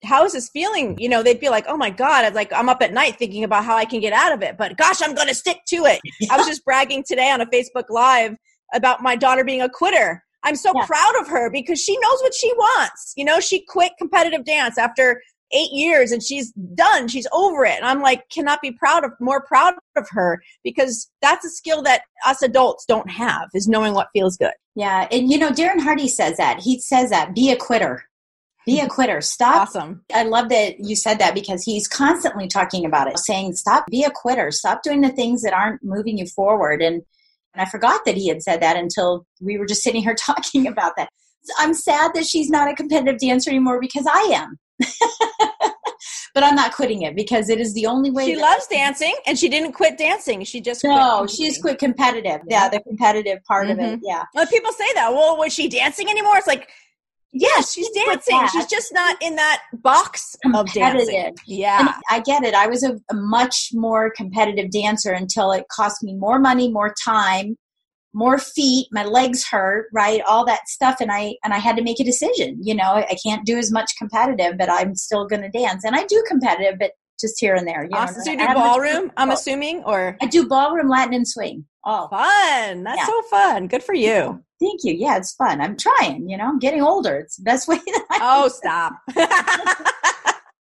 [0.03, 0.97] how is this feeling?
[0.99, 3.43] You know, they'd be like, oh my God, it's like I'm up at night thinking
[3.43, 5.85] about how I can get out of it, but gosh, I'm going to stick to
[5.85, 5.99] it.
[6.31, 8.35] I was just bragging today on a Facebook Live
[8.73, 10.23] about my daughter being a quitter.
[10.43, 10.85] I'm so Yeah.
[10.85, 13.13] proud of her because she knows what she wants.
[13.17, 15.21] You know, she quit competitive dance after
[15.53, 17.07] eight years and she's done.
[17.07, 17.77] She's over it.
[17.77, 21.81] And I'm like, cannot be proud of more proud of her because that's a skill
[21.83, 24.53] that us adults don't have is knowing what feels good.
[24.75, 25.07] Yeah.
[25.11, 26.59] And, you know, Darren Hardy says that.
[26.61, 28.03] He says that be a quitter.
[28.65, 29.21] Be a quitter.
[29.21, 30.03] Stop Awesome.
[30.13, 34.03] I love that you said that because he's constantly talking about it, saying, stop, be
[34.03, 36.81] a quitter, stop doing the things that aren't moving you forward.
[36.81, 37.01] And,
[37.53, 40.67] and I forgot that he had said that until we were just sitting here talking
[40.67, 41.09] about that.
[41.57, 44.59] I'm sad that she's not a competitive dancer anymore because I am.
[46.33, 48.25] but I'm not quitting it because it is the only way.
[48.25, 50.43] She loves dancing and she didn't quit dancing.
[50.43, 52.41] She just quit No, she's quit competitive.
[52.47, 53.81] Yeah, the competitive part of it.
[53.81, 54.01] Mm-hmm.
[54.03, 54.23] Yeah.
[54.33, 55.11] Well, people say that.
[55.11, 56.37] Well, was she dancing anymore?
[56.37, 56.69] It's like,
[57.33, 58.47] yes, she's quit dancing.
[58.51, 61.07] She's just not in that box of dancing.
[61.07, 61.33] Competitive.
[61.47, 61.79] Yeah.
[61.79, 62.53] And I get it.
[62.53, 66.93] I was a, a much more competitive dancer until it cost me more money, more
[67.03, 67.57] time,
[68.17, 68.87] more feet.
[68.91, 70.21] My legs hurt, right?
[70.27, 72.57] All that stuff, and I and I had to make a decision.
[72.61, 75.95] You know, I can't do as much competitive, but I'm still going to dance, and
[75.95, 77.83] I do competitive, but just here and there.
[77.83, 78.05] You know.
[78.07, 81.65] So you do ballroom, I'm assuming, or I do ballroom, Latin, and swing.
[81.85, 82.83] Oh, fun.
[82.83, 83.05] That's Yeah.
[83.05, 83.67] so fun.
[83.67, 84.43] Good for you.
[84.59, 84.93] thank you.
[84.93, 85.61] Yeah, it's fun.
[85.61, 86.27] I'm trying.
[86.29, 87.15] You know, I'm getting older.
[87.17, 87.77] It's the best way.
[87.77, 88.93] That I Oh, stop.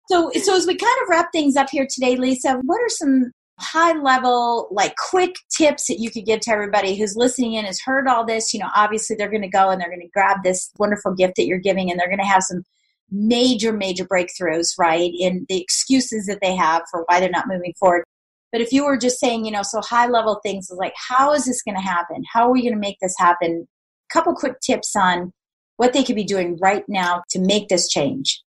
[0.07, 3.31] So, so as we kind of wrap things up here today, Lisa, what are some
[3.59, 7.79] high level, like quick tips that you could give to everybody who's listening in, has
[7.81, 8.53] heard all this?
[8.53, 11.35] You know, obviously they're going to go and they're going to grab this wonderful gift
[11.37, 12.63] that you're giving and they're going to have some
[13.11, 15.11] major, major breakthroughs, right?
[15.17, 18.03] In the excuses that they have for why they're not moving forward.
[18.51, 21.45] But if you were just saying, you know, so high level things like, how is
[21.45, 22.23] this going to happen?
[22.31, 23.67] How are we going to make this happen?
[24.09, 25.31] A couple quick tips on
[25.77, 28.41] what they could be doing right now to make this change.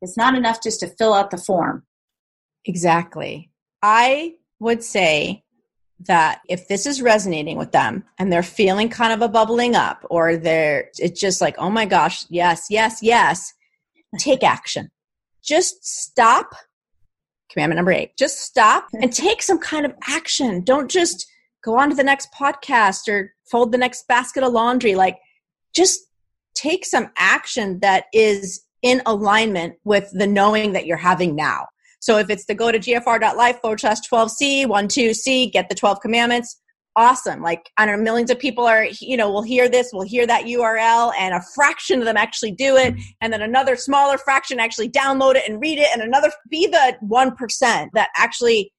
[0.00, 1.84] It's not enough just to fill out the form.
[2.64, 3.47] Exactly.
[3.82, 5.44] I would say
[6.00, 10.04] that if this is resonating with them and they're feeling kind of a bubbling up
[10.10, 13.52] or they're it's just like, "Oh my gosh, yes, yes, yes."
[14.18, 14.90] Take action.
[15.42, 16.54] Just stop.
[17.50, 18.16] Commandment number 8.
[18.16, 20.62] Just stop and take some kind of action.
[20.62, 21.26] Don't just
[21.64, 25.18] go on to the next podcast or fold the next basket of laundry like
[25.74, 26.00] just
[26.54, 31.66] take some action that is in alignment with the knowing that you're having now.
[32.00, 36.60] So if it's to go to gfr.life forward slash 12C, 12C, get the 12 commandments,
[36.98, 37.40] awesome.
[37.42, 40.26] Like, I don't know, millions of people are, you know, will hear this, will hear
[40.26, 42.94] that URL, and a fraction of them actually do it.
[43.20, 45.88] And then another smaller fraction actually download it and read it.
[45.92, 48.72] And another, be the 1% that actually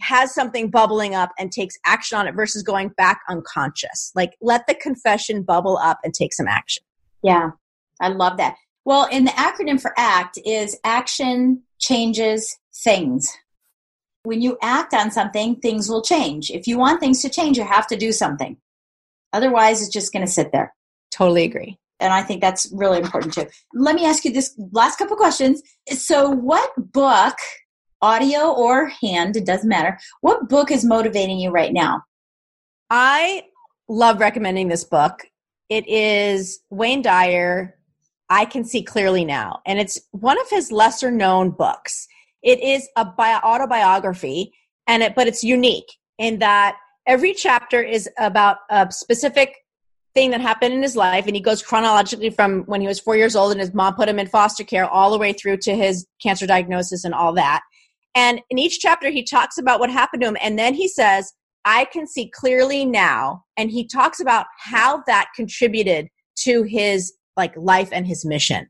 [0.00, 4.10] has something bubbling up and takes action on it versus going back unconscious.
[4.14, 6.82] Like, let the confession bubble up and take some action.
[7.22, 7.50] Yeah,
[8.00, 8.56] I love that.
[8.84, 13.28] Well, and the acronym for ACT is Action Changes Things.
[14.24, 16.50] When you act on something, things will change.
[16.50, 18.56] If you want things to change, you have to do something.
[19.32, 20.74] Otherwise, it's just going to sit there.
[21.10, 21.78] Totally agree.
[22.00, 23.46] And I think that's really important too.
[23.72, 25.62] Let me ask you this last couple questions.
[25.88, 27.36] So, what book,
[28.02, 32.02] audio or hand, it doesn't matter, what book is motivating you right now?
[32.90, 33.44] I
[33.88, 35.24] love recommending this book.
[35.68, 37.78] It is Wayne Dyer,
[38.30, 39.60] I Can See Clearly Now.
[39.66, 42.06] And it's one of his lesser known books.
[42.42, 44.52] It is a bio- autobiography,
[44.86, 49.54] and it, but it's unique in that every chapter is about a specific
[50.14, 53.16] thing that happened in his life and he goes chronologically from when he was four
[53.16, 55.74] years old and his mom put him in foster care all the way through to
[55.74, 57.62] his cancer diagnosis and all that
[58.14, 61.32] and in each chapter he talks about what happened to him and then he says
[61.64, 67.56] i can see clearly now and he talks about how that contributed to his like
[67.56, 68.68] life and his mission.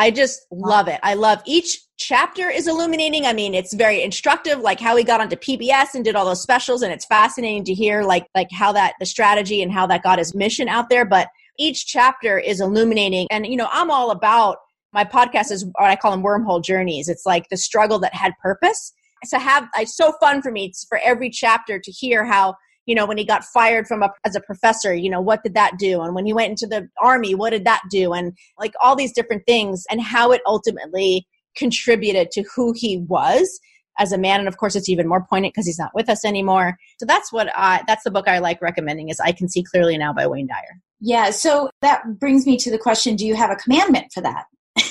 [0.00, 0.98] I just love it.
[1.02, 3.26] I love each chapter is illuminating.
[3.26, 6.40] I mean it's very instructive like how he got onto pbs and did all those
[6.40, 10.02] specials and it's fascinating to hear like like how that the strategy and how that
[10.02, 11.28] got his mission out there but
[11.58, 13.26] each chapter is illuminating.
[13.30, 14.56] And you know i'm all about
[14.94, 17.10] my podcast is what i call them wormhole journeys.
[17.10, 18.94] It's like the struggle that had purpose.
[19.28, 22.54] To have it's so fun for me it's for every chapter to hear how
[22.90, 25.54] you know when he got fired from a as a professor you know what did
[25.54, 26.02] that do?
[26.02, 28.12] And when he went into the army what did that do?
[28.12, 33.60] And like all these different things and how it ultimately contributed to who he was
[34.00, 34.40] as a man.
[34.40, 36.76] And of course it's even more poignant because he's not with us anymore.
[36.98, 39.96] So that's what i that's the book i like recommending is i can see clearly
[39.96, 40.80] now by wayne dyer.
[41.00, 44.46] Yeah so that brings me to the question do you have a commandment for that?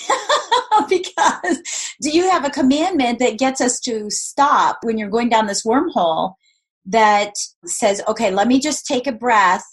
[0.87, 1.59] Because
[2.01, 5.65] do you have a commandment that gets us to stop when you're going down this
[5.65, 6.35] wormhole
[6.89, 7.33] that
[7.65, 9.63] says okay let me just take a breath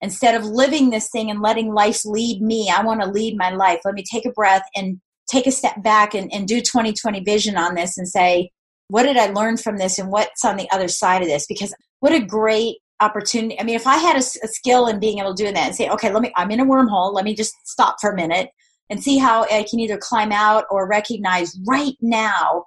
[0.00, 3.50] instead of living this thing and letting life lead me i want to lead my
[3.50, 5.00] life let me take a breath and
[5.30, 8.50] take a step back and, and do 2020 vision on this and say
[8.88, 11.46] what did I learn from this and what's on the other side of this?
[11.46, 13.58] Because what a great opportunity.
[13.58, 15.74] I mean, if I had a, a, skill in being able to do that and
[15.74, 18.50] say, okay, let me, I'm in a wormhole, let me just stop for a minute
[18.90, 22.66] and see how I can either climb out or recognize right now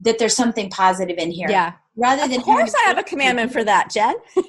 [0.00, 1.50] that there's something positive in here.
[1.50, 1.74] Yeah.
[2.00, 4.14] Rather than, of course, I have a commandment for that, Jen.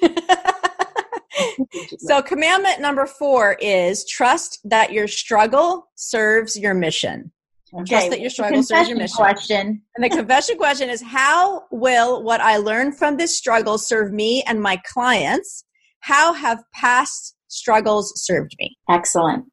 [1.98, 7.30] so, commandment number four is trust that your struggle serves your mission.
[7.74, 7.84] Okay.
[7.84, 9.16] Trust that your struggle serves your mission.
[9.16, 9.82] Question.
[9.96, 14.42] And the confession question is how will what I learned from this struggle serve me
[14.42, 15.64] and my clients?
[16.00, 18.76] How have past struggles served me?
[18.90, 19.46] Excellent.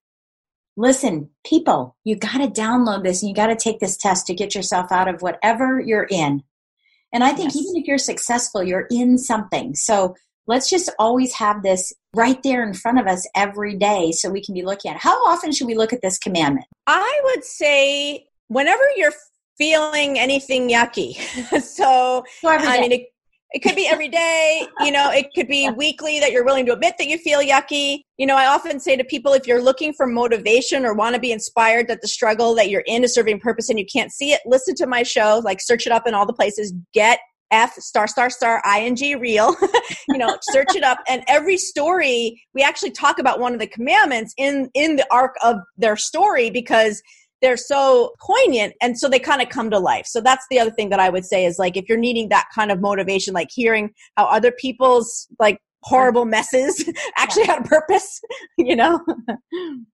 [0.75, 4.33] Listen, people, you got to download this and you got to take this test to
[4.33, 6.43] get yourself out of whatever you're in.
[7.13, 7.63] And I think yes.
[7.63, 9.75] even if you're successful, you're in something.
[9.75, 10.15] So
[10.47, 14.43] let's just always have this right there in front of us every day so we
[14.43, 15.01] can be looking at it.
[15.01, 16.65] How often should we look at this commandment?
[16.87, 19.13] I would say whenever you're
[19.57, 21.15] feeling anything yucky.
[21.61, 23.13] so, I mean, it,
[23.51, 26.73] it could be every day, you know, it could be weekly that you're willing to
[26.73, 28.01] admit that you feel yucky.
[28.17, 31.21] You know, I often say to people if you're looking for motivation or want to
[31.21, 34.33] be inspired that the struggle that you're in is serving purpose and you can't see
[34.33, 37.19] it, listen to my show, like search it up in all the places, get
[37.51, 39.55] F star star star ing real,
[40.09, 40.99] you know, search it up.
[41.07, 45.35] And every story, we actually talk about one of the commandments in in the arc
[45.43, 47.01] of their story because
[47.41, 50.05] they're so poignant and so they kind of come to life.
[50.05, 52.47] So that's the other thing that I would say is like if you're needing that
[52.53, 58.21] kind of motivation, like hearing how other people's like horrible messes actually had a purpose,
[58.57, 58.99] you know?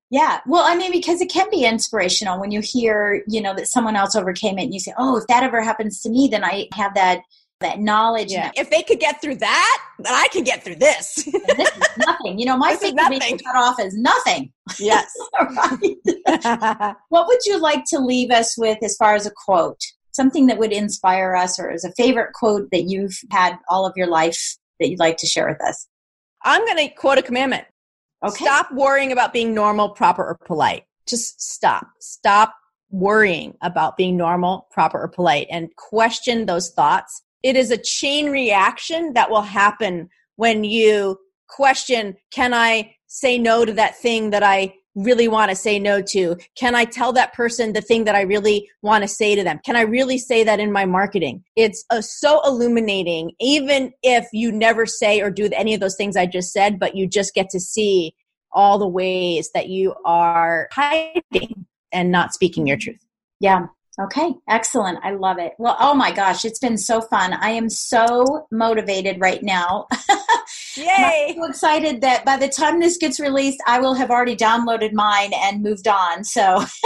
[0.09, 0.39] Yeah.
[0.45, 3.95] Well, I mean, because it can be inspirational when you hear, you know, that someone
[3.95, 6.67] else overcame it and you say, oh, if that ever happens to me, then I
[6.73, 7.21] have that
[7.62, 8.32] that knowledge.
[8.32, 8.51] Yeah.
[8.56, 11.16] If they could get through that, then I can get through this.
[11.26, 12.38] this is nothing.
[12.38, 14.51] You know, my finger being cut off is nothing.
[14.80, 15.12] Yes.
[17.10, 19.80] what would you like to leave us with as far as a quote?
[20.12, 23.93] Something that would inspire us or as a favorite quote that you've had all of
[23.95, 25.88] your life that you'd like to share with us?
[26.43, 27.66] I'm going to quote a commandment.
[28.24, 28.45] Okay.
[28.45, 30.84] Stop worrying about being normal, proper, or polite.
[31.08, 31.88] Just stop.
[31.99, 32.56] Stop
[32.91, 38.31] worrying about being normal, proper, or polite and question those thoughts it is a chain
[38.31, 41.17] reaction that will happen when you
[41.47, 46.01] question can i say no to that thing that i really want to say no
[46.01, 46.37] to?
[46.57, 49.59] Can i tell that person the thing that i really want to say to them?
[49.65, 51.43] Can i really say that in my marketing?
[51.55, 56.15] It's uh, so illuminating even if you never say or do any of those things
[56.15, 58.15] i just said but you just get to see
[58.53, 63.05] all the ways that you are hiding and not speaking your truth.
[63.41, 63.67] Yeah
[63.97, 64.99] Okay, excellent.
[65.03, 65.53] I love it.
[65.57, 67.31] Well, oh my gosh, it's been so fun.
[67.31, 69.87] I am so motivated right now.
[70.75, 71.27] Yay!
[71.29, 74.91] I'm so excited that by the time this gets released, I will have already downloaded
[74.91, 76.25] mine and moved on.
[76.25, 76.61] So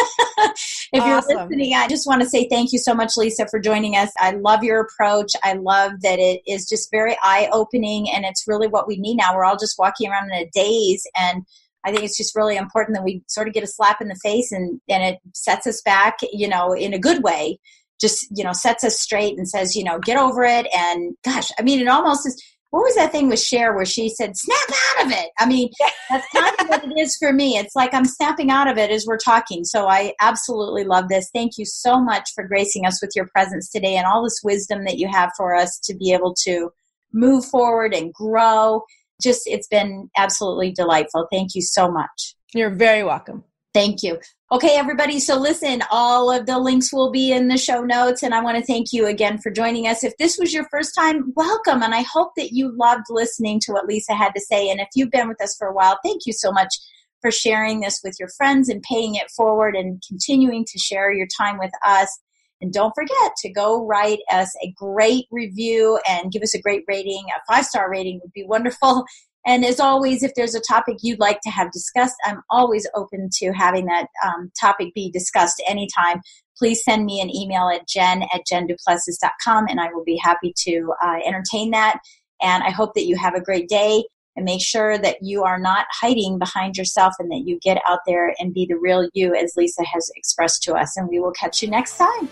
[0.93, 1.31] if awesome.
[1.31, 4.11] you're listening, I just want to say thank you so much, Lisa, for joining us.
[4.19, 5.31] I love your approach.
[5.43, 9.15] I love that it is just very eye opening and it's really what we need
[9.15, 9.35] now.
[9.35, 11.43] We're all just walking around in a daze and
[11.85, 14.19] I think it's just really important that we sort of get a slap in the
[14.21, 17.59] face and, and it sets us back, you know, in a good way,
[18.01, 20.67] just, you know, sets us straight and says, you know, get over it.
[20.75, 24.09] And gosh, I mean, it almost is, what was that thing with Cher where she
[24.09, 25.31] said, snap out of it?
[25.39, 25.69] I mean,
[26.09, 27.57] that's kind of what it is for me.
[27.57, 29.63] It's like I'm snapping out of it as we're talking.
[29.63, 31.31] So I absolutely love this.
[31.33, 34.83] Thank you so much for gracing us with your presence today and all this wisdom
[34.85, 36.69] that you have for us to be able to
[37.11, 38.83] move forward and grow
[39.21, 41.27] just it's been absolutely delightful.
[41.31, 42.35] Thank you so much.
[42.53, 43.43] You're very welcome.
[43.73, 44.19] Thank you.
[44.51, 45.19] Okay, everybody.
[45.19, 48.23] So, listen, all of the links will be in the show notes.
[48.23, 50.03] And I want to thank you again for joining us.
[50.03, 51.83] If this was your first time, welcome.
[51.83, 54.71] And I hope that you loved listening to what Lisa had to say.
[54.71, 56.73] And if you've been with us for a while, thank you so much
[57.21, 61.27] for sharing this with your friends and paying it forward and continuing to share your
[61.39, 62.19] time with us.
[62.61, 66.83] And don't forget to go write us a great review and give us a great
[66.87, 67.25] rating.
[67.29, 69.05] A five star rating would be wonderful.
[69.45, 73.29] And as always, if there's a topic you'd like to have discussed, I'm always open
[73.35, 76.21] to having that um, topic be discussed anytime.
[76.57, 80.93] Please send me an email at jen at jenduplessis.com and I will be happy to
[81.01, 81.99] uh, entertain that.
[82.41, 84.03] And I hope that you have a great day
[84.35, 87.99] and make sure that you are not hiding behind yourself and that you get out
[88.05, 90.95] there and be the real you, as Lisa has expressed to us.
[90.95, 92.29] And we will catch you next time.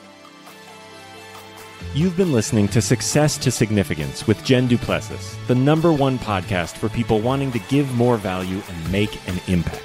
[1.94, 6.90] You've been listening to Success to Significance with Jen Duplessis, the number one podcast for
[6.90, 9.82] people wanting to give more value and make an impact.